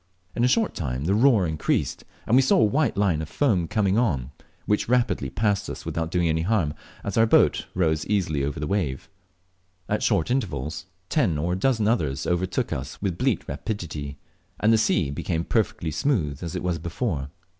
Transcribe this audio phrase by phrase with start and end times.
[0.35, 3.67] In a short time the roar increased, and we saw a white line of foam
[3.67, 4.31] coming on,
[4.65, 8.65] which rapidly passed us without doing any harm, as our boat rose easily over the
[8.65, 9.11] wave.
[9.87, 14.17] At short intervals, ten or a dozen others overtook us with bleat rapidity,
[14.59, 17.29] and then the sea became perfectly smooth, as it was before.